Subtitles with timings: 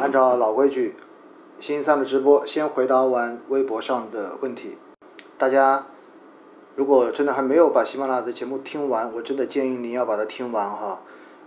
[0.00, 0.94] 按照老规矩，
[1.58, 4.78] 星期三的直播先回答完微博上的问题。
[5.36, 5.88] 大家
[6.74, 11.02] 如果真的还没有把喜马拉雅的节目听完，我真的建议您要把它听完哈。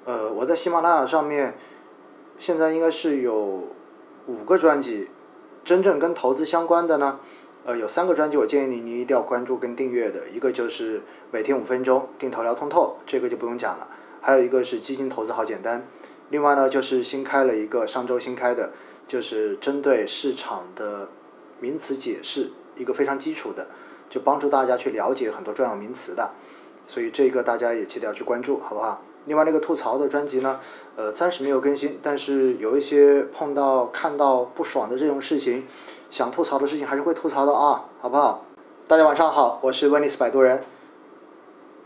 [0.06, 1.56] 呃，我在喜马拉雅上面
[2.38, 3.64] 现在应该是有
[4.28, 5.08] 五个专辑，
[5.66, 7.20] 真正跟投资相关的呢，
[7.66, 10.30] 呃，有三个专辑，我建议你你一定要关注跟订阅的。
[10.30, 11.02] 一个就是
[11.32, 13.88] 每天五分钟定投聊通透，这个就不用讲了。
[14.22, 15.88] 还有一个是基金投资好简单。
[16.30, 18.72] 另外呢，就是新开了一个上周新开的，
[19.08, 21.10] 就是针对市场的
[21.60, 23.68] 名词解释，一个非常基础的，
[24.10, 26.32] 就帮助大家去了解很多专有名词的。
[26.88, 29.02] 所以这个大家也记得要去关注，好不好？
[29.26, 30.60] 另外那个吐槽的专辑呢，
[30.98, 35.66] 呃，暂时没有更新，但是有一些碰到看到不爽的这种事情，
[36.10, 38.46] 想吐槽的事情还是会吐槽的啊，好不好？
[38.86, 40.62] 大家晚上好，我是威尼斯摆渡人。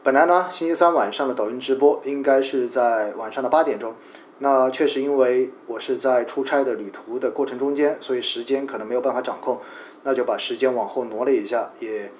[0.03, 3.93] 本来呢，星期三晚上的抖音直播应该是在晚上的八点钟，
[4.39, 9.59] 那确实因为我是在出差的旅途的过程中间，所以时间可能没有办法掌控，
[10.03, 12.12] 那就把时间往后挪了一下，也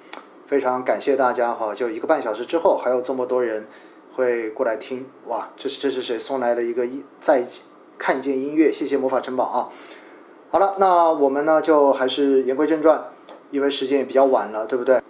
[0.46, 3.66] 非常感谢大家哈，就一个半小时之后还有这么多人。
[4.12, 7.44] 会过来听哇，这是这是谁送来的一个一再
[7.96, 9.68] 看见音乐，谢谢魔法城堡啊！
[10.50, 13.00] 好了，那我们呢就还是言归正传，
[13.52, 15.00] 因为时间也比较晚了，对不对？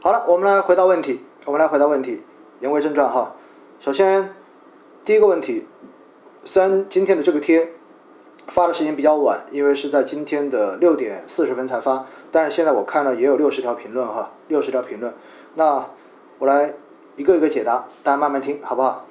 [0.00, 1.20] 好了，我们来回答问题，
[1.50, 2.22] 我们来回答问题，
[2.60, 3.34] 言归正传哈。
[3.80, 4.32] 首先
[5.04, 5.66] 第一个问题，
[6.44, 7.72] 虽然今天的这个贴
[8.46, 15.12] 发的时间比较晚，因为是在今天的六点四十分才发，但是现在我看了也有六十条评论哈，六十条评论，
[15.56, 15.86] 那
[16.38, 16.74] 我来。
[17.16, 19.04] 一个一个解答，大家慢慢听，好不好？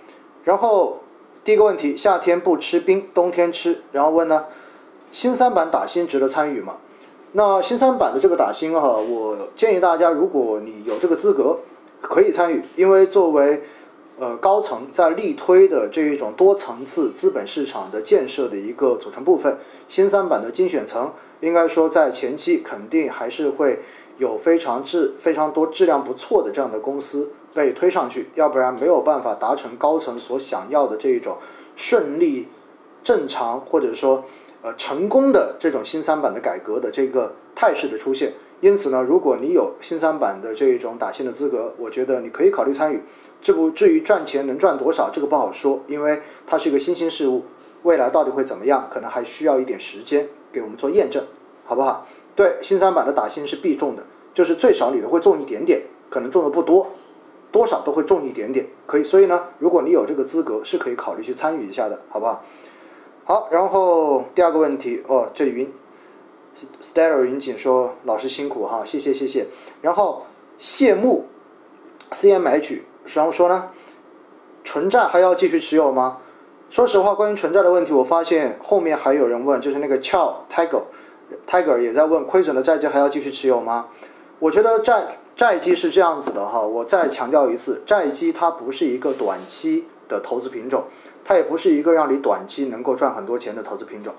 [0.46, 1.00] 然后
[1.44, 3.84] 第一个问题，夏天不吃冰，冬天吃。
[3.92, 4.46] 然后问呢，
[5.12, 6.78] 新三板打新值得参与吗？
[7.34, 11.60] 那新三板的这个打新哈，我建议大家，如果你有这个资格，
[12.02, 13.62] 可以参与，因为作为
[14.18, 23.80] 呃高层在力推的这一种多层次资本市场的建设的一个组成部分，新三板的精选层，应该说在前期肯定还是会
[24.18, 27.32] 有非常质非常多质量不错的这样的公司。
[27.52, 31.36] 被推上去，要不然没有办法达成高层所想要的这一种
[31.76, 32.48] 顺利、
[33.04, 34.24] 正常或者说
[34.62, 38.34] 呃成功的这种新三板的改革的这个态势的出现。
[38.62, 43.02] 因此呢，如果你有新三板的这一种打新的资格，我觉得你可以考虑参与。
[43.42, 47.44] 这不至于赚钱能赚多少，这个不好说，因为它是一个新兴事物，
[47.84, 51.24] 未来到底会怎么样，可能还需要一点时间给我们做验证，
[51.64, 52.06] 好不好？
[52.36, 56.92] 对，新三板的打新是必中的，就是最少你的会中一点点，可能中的不多。
[57.52, 62.44] 多少都会中一点点，可以，所以呢，如果你有这个资格，是可以考虑去参与一下的，好不好？
[63.24, 65.68] 好，然后第二个问题，哦，这云
[66.82, 69.48] ，Stellar 云锦说老师辛苦哈，谢谢谢谢。
[69.82, 70.26] 然后
[70.58, 71.26] 谢幕
[72.12, 72.80] ，CMH，
[73.14, 73.72] 然后说呢，
[74.64, 76.18] 纯债还要继续持有吗？
[76.70, 83.88] 说实话，关于纯债的问题，我发现后面还有人问，就是那个 Chow Tiger，Tiger 也在问，亏损的债券还要继续持有吗？
[84.40, 85.18] 我觉得债。
[85.40, 90.84] 债基是这样子的哈，我再强调一次，债基它不是一个短期的投资品种，
[91.24, 94.14] 它也不是一个让你短期能够赚很多钱的投资品种。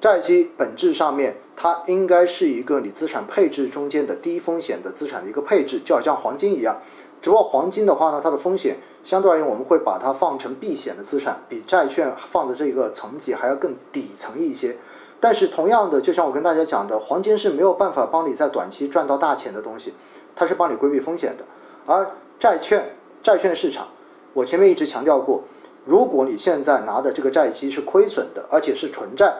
[0.00, 6.76] 债基本质上面，它应该是一个你资产配置中间的低风险的资产的一个配置，就好像黄金一样。
[7.20, 14.76] 只不过黄金的话呢，它的风险相对而言，我们会把它放成避险的资产，比债券放的这个层级还要更底层一些。
[15.18, 19.94] 但是同样的，就像我跟大家讲的，黄金是没有办法帮你在短期赚到大钱的东西。
[20.38, 21.44] 它是帮你规避风险的，
[21.86, 23.88] 而债券债券市场，
[24.34, 25.42] 我前面一直强调过，
[25.86, 29.34] 如果你现在拿的这个债基是亏损的，而且是纯债，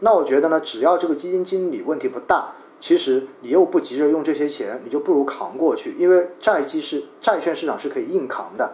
[0.00, 8.72] 那我觉得呢，只要这个基金经理问题不大，其实你又不急着用这些钱，你就不如扛过去，因为债基是债券市场是可以硬扛的，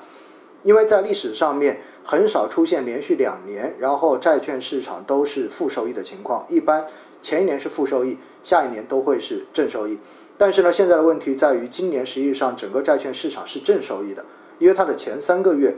[0.62, 6.86] 因为在历史上面很少出现连续两年，然后债券市场都是负收益的情况，一般
[7.20, 9.98] 前一年是负收益，下一年都会是正收益。
[10.38, 14.24] 但是呢，现在的问题在于，今年实际上整个债券市场是正收益的，
[14.58, 15.74] 因为它的前三个月，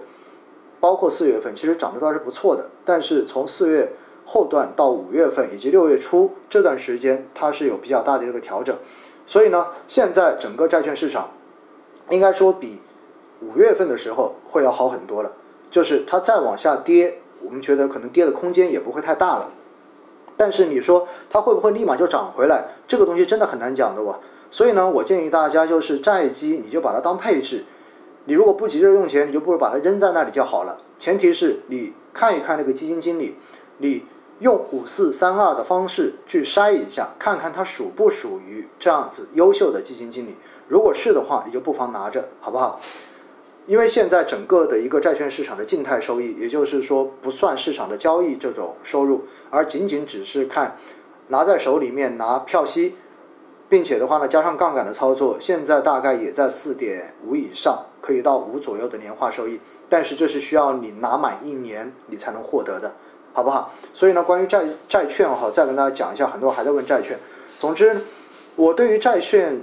[0.80, 2.68] 包括四月份，其实涨得倒是不错的。
[2.84, 3.92] 但是从四月
[4.30, 8.76] 后段到五月份以及六月初这段时间，它是有比较大的一个调整。
[9.24, 11.30] 所以呢，现在整个债券市场
[12.10, 12.82] 应该说比
[13.40, 15.32] 五月份的时候会要好很多了。
[15.70, 19.50] 就是它再往下跌，我们觉得可能跌的空间也不会太大了。
[20.36, 22.66] 但是你说它会不会立马就涨回来？
[22.86, 24.18] 这个东西真的很难讲的哇。
[24.50, 27.64] 所以呢，我建议大家就是债基，你就把它当配置。
[28.26, 30.78] 你如果不急着用钱，你就不如把它扔在那里就好了。
[30.98, 33.36] 前提是你看一看那个基金经理，
[33.78, 34.04] 你
[34.40, 40.36] 用五四三二的方式去筛一下，看看它属不属于这样子优秀的基金经理。
[40.68, 42.80] 如果是的话，你就不妨拿着，好不好？
[43.66, 50.76] 因为现在整个的一个债券市场的静态收益，也就是说不算市场的交易这种收入，而仅仅只是看
[51.28, 52.96] 拿在手里面拿票息，
[53.68, 59.60] 并且的话呢，加上杠杆的操作，现在大概也在四点五以上，可以到五左右的年化收益。
[59.88, 62.94] 但是这是需要你拿满一年你才能获得的，
[63.38, 63.72] 好不好？
[63.92, 67.16] 所以呢，关于债债券哈，再跟大家讲一下，很多人还在问债券。
[67.56, 68.00] 总之，
[68.56, 69.60] 我对于债券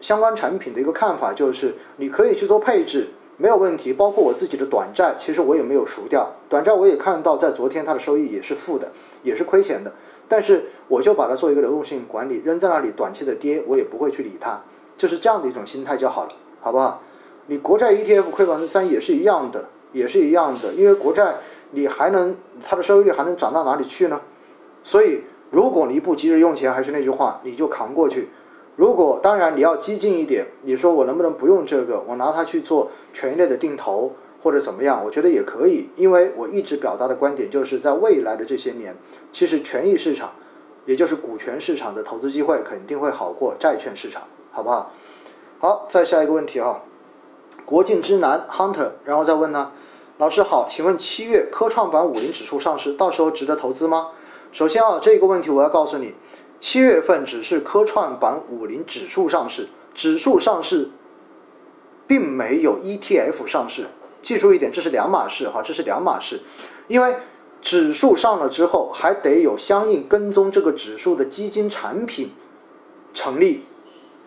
[0.00, 3.06] 相关产品的一个看法就是，你可以去做配置。
[3.36, 6.28] 没有问题，包括我自己的短债，其实我也没有赎掉。
[6.48, 8.90] 短债我也看到，在昨天它的收益也是负的，
[9.22, 9.92] 也是亏钱的。
[10.26, 14.60] 但是我就把它做一个流动性管理，扔在那里，短期的跌我也不会去理它，
[14.96, 17.00] 就是这样的一种心态就好了，好不好？
[17.46, 21.36] 你国债 ETF 亏百分之三也是一样的，也是一样的，因为国债
[21.74, 24.20] 你还能它的收益率还能涨到哪里去呢？
[24.82, 28.28] 所以如果你不急着用钱，还是那句话，你就扛过去。
[28.76, 34.12] 如果当然你要激进一点，你说我能不能不用这个，我拿它去做权益类的定投
[34.42, 35.04] 或者怎么样？
[35.04, 38.96] 我觉得也可以，因为我一直表达的观点就是在未来的这些年，
[39.32, 40.32] 其实权益市场，
[40.86, 44.90] 也就是股权市场的投资机会肯定会好过债券市场，好不好？
[45.60, 46.82] 好，再下一个问题啊，
[47.64, 49.70] 国境之南 Hunter，然后再问呢，
[50.18, 54.12] 老师好，请问七月科创板五零指数上市，到时候值得投资吗？
[54.52, 56.14] 首先啊，这个问题我要告诉你。
[56.60, 60.90] 七月份只是科创板五零指数上市，指数上市，
[62.06, 63.86] 并没有 ETF 上市。
[64.22, 66.40] 记住一点，这是两码事哈，这是两码事。
[66.86, 67.16] 因为
[67.60, 72.32] 指数上了之后，还得有相应跟踪这个指数的基金产品
[73.12, 73.64] 成立，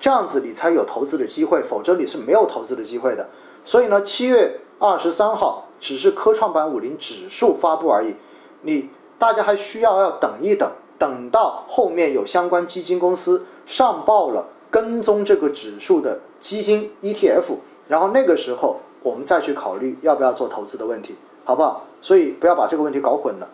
[0.02, 3.30] 这样子你才有投资的机会，否则你是没有投资的机会的。
[3.64, 8.16] 所以呢，七月二十三号只是科创板五零指数发布而已，
[8.62, 10.70] 你大家还需要要等一等。
[11.00, 17.58] 等到后面有相关基金公司上报了跟踪这个指数的基金 ETF，
[17.88, 21.16] 然后那个时候我们再去考虑要不要做投资的问题，
[21.46, 21.84] 好不好？
[22.02, 23.48] 所以不要把这个问题搞混了。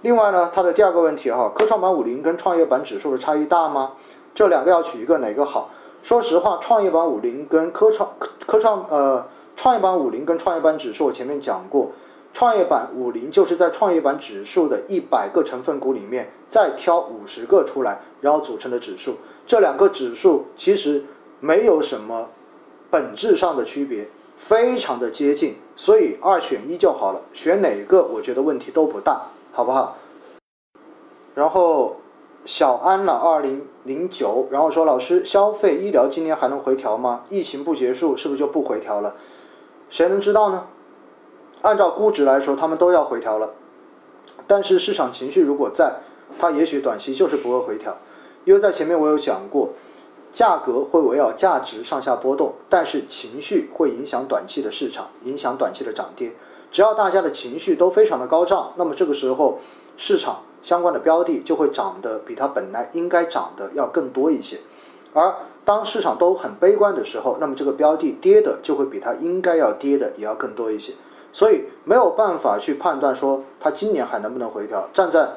[0.00, 3.92] 另外呢，它的第二个问题哈，科创板五零跟创业板指数的差异大吗？
[4.34, 5.68] 这两个要取一个哪个好？
[6.02, 9.26] 说实话，创业板五零跟科创科科创呃
[9.58, 11.90] 创业板五零跟创业板指数，我前面讲过。
[12.32, 19.16] 创业板五零就是在创业板指数的一百个成分股里面再挑五十个出来，然后组成的指数。
[19.48, 21.04] 这两个指数其实
[21.40, 22.28] 没有什么
[22.88, 24.06] 本质上的区别，
[24.36, 27.20] 非常的接近，所以二选一就好了。
[27.32, 29.96] 选哪个我觉得问题都不大，好不好？
[31.34, 31.96] 然后
[32.44, 37.24] 小安了二零零九，然后说老师，消费医疗今年还能回调吗？
[37.28, 39.16] 疫情不结束是不是就不回调了？
[39.88, 40.66] 谁能知道呢？
[41.62, 43.54] 按照估值来说，他们都要回调了，
[44.46, 45.96] 但是市场情绪如果在，
[46.38, 47.96] 它也许短期就是不会回调，
[48.44, 49.70] 因为在前面我有讲过，
[50.30, 56.32] 价格会围绕价值上下波动，但是情绪会影响短期的市场，影响短期的涨跌。
[56.70, 59.58] 只要大家的情绪都非常的高涨，那么这个时候
[59.96, 64.60] 市场相关的标的就会涨得比它本来应该涨的要更多一些，
[65.12, 65.34] 而
[65.68, 70.94] 当市场都很悲观的时候，那么这个标的跌的就会比它应该要跌的也要更多一些。
[71.30, 74.88] 所以没有办法去判断说它今年还能不能回调。
[74.94, 75.28] 站在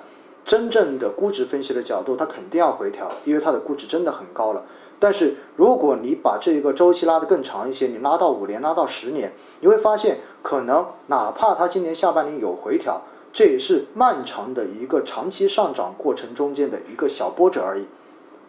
[0.45, 4.63] 真正的估值分析的角度，它肯定要回调，因为它的估值真的很高了。
[5.01, 13.01] 但是如果你把这一个周期拉得更长一些，你拉到五年、拉到十年，你会发现，可能哪怕它今年下半年有回调，
[13.33, 17.85] 这也是漫长的一个长期上涨过程中间的一个小波折而已。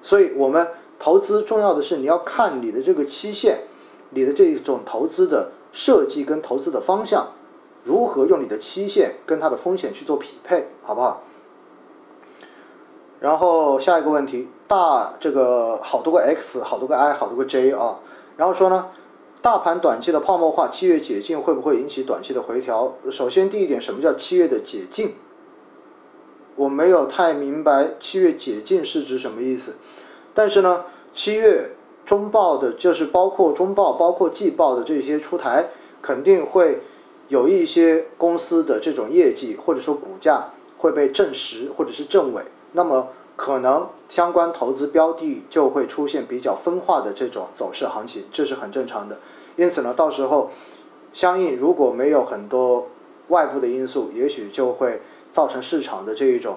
[0.01, 0.67] 所以，我们
[1.03, 3.59] 投资重要的是你要看你的这个期限，
[4.11, 5.51] 你的这种投资的。
[5.75, 7.29] 设计跟投资的方向，
[7.83, 11.23] 如何用你的期限跟它的风险去做匹配，好不好？
[13.21, 18.01] 然后下一个问题，大这个好多个 X，好多个 I，好多个 J 啊。
[18.37, 18.89] 然后说呢，
[19.41, 22.93] 大盘短期的泡沫化，七月解禁会不会引起短期的回调？
[23.11, 25.15] 首先第一点，什么叫七月的解禁？
[26.57, 29.77] 我没有太明白七月解禁是指什么意思。
[30.35, 30.85] 但是呢，
[31.15, 31.71] 七月。
[32.05, 35.69] 中报的，就是包括中报、包括季报的这些出台，
[36.03, 36.81] 肯定会
[37.29, 49.21] 有一些公司的这种业绩或者说股价会被证实或者是证伪，那么可能相关投资标的就会出现比较分化的这种走势行情，这是很正常的。
[49.55, 50.51] 因此呢，到时候
[51.13, 52.89] 相应如果没有很多
[53.29, 56.57] 外部的因素，也许就会造成市场的这一种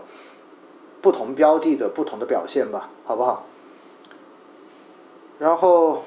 [1.02, 3.46] 不同标的的不同的表现吧，好不好？
[5.38, 6.04] 然后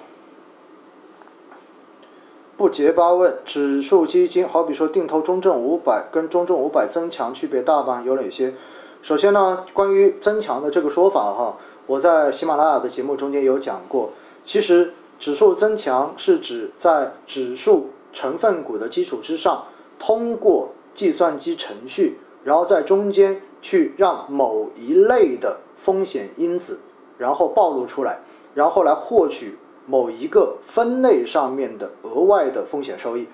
[2.56, 8.02] 不结巴问：指数基金，好比说定投中证五百，跟中证五百增强区别大吗？
[8.04, 8.54] 有哪些？
[9.00, 11.56] 首先呢，关于增强的这个说法哈，
[11.86, 14.10] 我在喜马拉雅的节目中间有讲过。
[14.44, 19.66] 其实指数增强是指在指数成分股的基础之上，
[19.98, 26.80] 通过计算机程序，然后在中间去让某一类的风险因子，
[27.18, 28.20] 然后暴露出来，
[28.58, 33.28] 然后来获取某一个分类上面的额外的风险收益。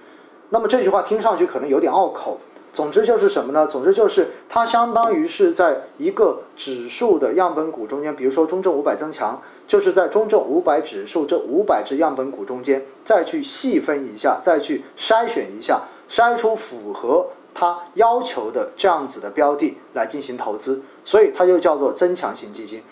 [0.51, 2.39] 那么这句话听上去可能有点拗口。
[2.75, 3.67] 总之就是什么呢？
[3.67, 22.83] 总之就是它相当于是在一个指数的样本股中间，比如说中证五百增强，就是在中证五百指数这五百只样本股中间，再去细分一下，再去筛选一下，筛出符合它要求的这样子的标的来进行投资，所以它就叫做增强型基金。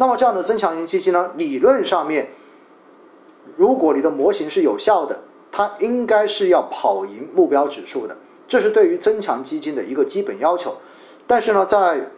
[0.00, 2.30] 那么这样的增强型基金呢，理论上面，
[3.56, 8.16] 如果你的模型是有效的，它应该是要跑赢目标指数的。
[8.46, 10.76] 这是对于增强基金的一个基本要求，
[11.26, 12.10] 但是呢，在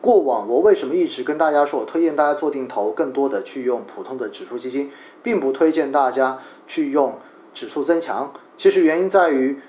[0.00, 4.90] 过往我为什么一直跟大家说，我推荐大家做定投，更多的去用普通的指数基金，
[5.22, 7.18] 并不推荐大家去用
[7.52, 8.32] 指数增强。
[8.56, 9.60] 其实原因在于，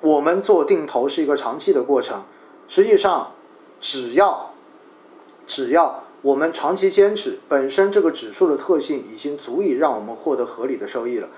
[0.00, 2.22] 我们做定投是一个长期的过程，
[2.68, 3.32] 实际上
[3.80, 4.54] 只要
[5.46, 11.28] 只要我们长期坚持，本身这个指数的特性已经足以让我们获得合理的收益了。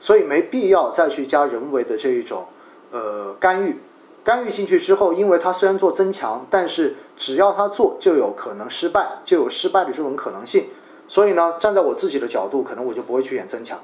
[0.00, 2.46] 所以没必要再去加人为的这一种，
[2.90, 3.76] 呃干预，
[4.24, 10.68] 干预进去之后，因为它虽然做增强，但是只要它做就有可能失败，就有失败的这种可能性。
[11.06, 13.78] 所以呢，站在我自己的角度，可能我就不会去选增强。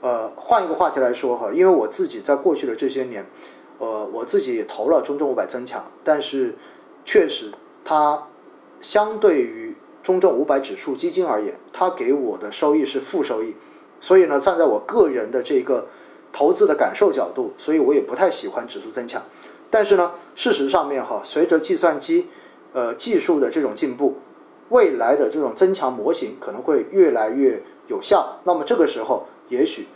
[0.00, 3.26] 呃，换一个话题来说哈，因为我自己在过去的这些年，
[3.78, 6.54] 呃，我自己也投了中证五百增强，但是
[7.04, 7.50] 确实
[7.84, 8.28] 它
[8.82, 13.54] 相对于中证五百指数基金而言，它给我的收益是负收益。
[14.00, 15.86] 所以呢，站在我个人的这个
[16.32, 19.22] 投资的感受角度，所以我也不太喜欢指数增强。
[19.70, 22.26] 但是呢，事实上面哈，随着计算机
[22.72, 24.16] 呃技术的这种进步，
[24.70, 28.40] 未来的这种增强模型可能会越来越有效。
[28.42, 29.86] 那么这个时候，也许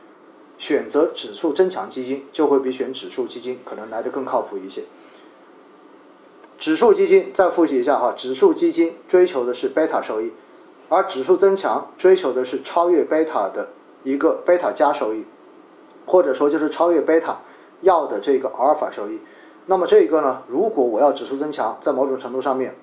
[0.56, 4.84] 选择指数增强基金就会比选指数基金可能来得更靠谱一些。
[6.58, 10.32] 指数基金再复习一下哈，指数基金追求的是贝塔收益，
[10.88, 13.68] 而指数增强追求的是超越贝塔的。
[14.02, 15.24] 一个贝塔加收益，
[16.06, 17.38] 或者说就是超越贝塔
[17.80, 19.18] 要的这个阿尔法收益。
[19.66, 22.76] 那么这一个呢，如果我要指数增强，在某种程度上面，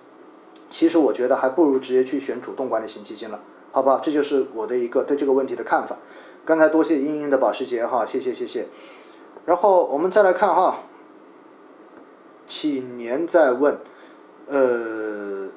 [0.69, 3.39] 其实我觉得还不如直接去选主动管理型基金了，
[3.71, 4.01] 好吧？
[4.03, 5.97] 这就是我的一个对这个问题的看法。
[6.43, 8.67] 刚才多谢英英的保时捷哈，谢谢谢谢。
[9.45, 10.79] 然后我们再来看哈，
[12.45, 13.77] 几年在问，
[14.47, 15.49] 呃。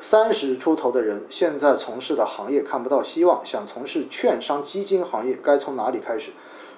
[0.00, 6.30] 三十出头的人现在从事的行业看不到希望，想从事券商基金行业，该从哪里开始？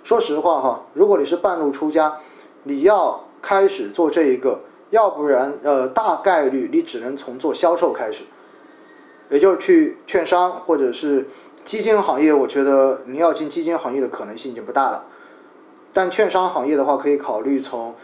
[0.03, 2.17] 说实话哈，如果你是半路出家，
[2.63, 8.25] 你要开始做这一个，要不然呃大概率你只能从做销售开始，
[9.29, 11.29] 也就是去券商或者是
[11.63, 12.33] 基金行业。
[12.33, 15.05] 我觉得你要进基金行业的可能性已经不大了，
[15.93, 17.95] 但券商行业的话，可以考虑从。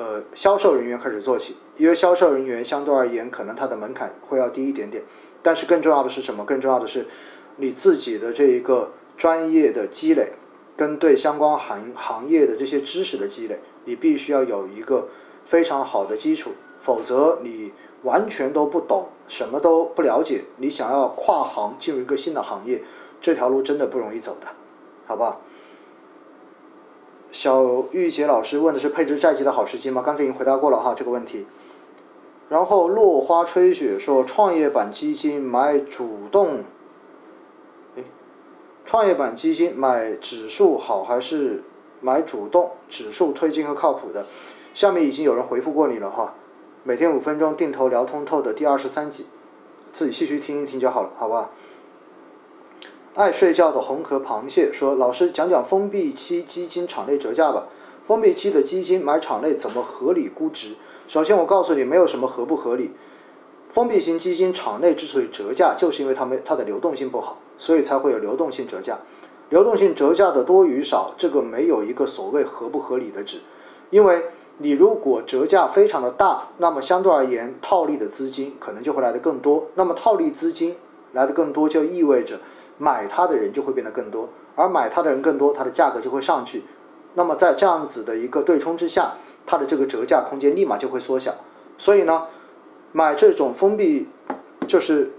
[0.00, 5.04] 呃，销售人员开始做起，因为销售人员相对而言，可能他的门槛会要低一点点。
[5.42, 6.42] 但是更重要的是什么？
[6.42, 7.06] 更重要的是
[7.56, 10.32] 你自己的这一个专业的积累，
[10.74, 15.08] 跟对相关行行业的这些知识的积累，你必须要有一个
[15.44, 22.82] 非常好的基础，否则你完全都不懂，什么都不了解，你想要跨行进入一个新的行业，
[23.20, 24.46] 这条路真的不容易走的，
[25.04, 25.42] 好不好？
[27.32, 30.02] 小玉洁老师问的是配置债基的好时机吗？
[30.04, 31.46] 刚才已经回答过了哈这个问题。
[32.48, 36.64] 然后落花吹雪说创业板基金买主动，
[37.96, 38.02] 哎，
[38.84, 41.62] 创业板基金买指数好还是
[42.00, 44.26] 买主动指数推荐和靠谱的？
[44.74, 46.34] 下面已经有人回复过你了哈。
[46.82, 49.26] 每天五分钟定投聊通透的第二十三集，
[49.92, 51.50] 自己细细听一听就好了，好吧？
[53.14, 57.66] 爱睡觉的红壳螃蟹说：“老师讲讲封闭期基金场内折价吧。
[58.04, 60.76] 封闭期的基金买场内怎么合理估值？
[61.08, 62.92] 首先，我告诉你，没有什么合不合理。
[63.68, 69.00] 封闭型基金场内之所以折价，就是因为它没它的流动性不好，所以才会有流动性折价。
[69.48, 73.40] 流动性折价的多与少，这个没有一个所谓合不合理的值。
[73.90, 74.26] 因为
[74.58, 79.66] 你如果折价非常的大，那么相对而言，套利的资金可能就会来的更多。
[79.74, 80.76] 那么套利资金
[81.12, 82.38] 来的更多，就意味着。”
[82.80, 86.64] 买它的人就会变得更多，而买它的人更多，它的价格就会上去。
[87.12, 89.12] 那么在这样子的一个对冲之下，
[89.44, 91.34] 它的这个折价空间立马就会缩小。
[91.76, 92.26] 所以呢，
[92.92, 94.08] 买这种封闭
[94.66, 95.12] 就是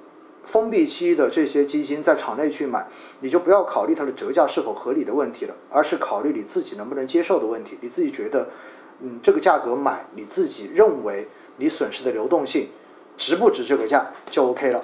[0.43, 2.87] 封闭期的这些基金，在场内去买，
[3.19, 7.77] 你就不要考虑它的折价是否合理的问题了，而是考虑你自己能不能接受的问题。
[7.81, 8.47] 你自己觉得，
[9.01, 11.27] 嗯，这个价格买，你自己认为
[11.57, 12.69] 你损失的流动性
[13.17, 14.83] 值不值这个价，就 OK 了。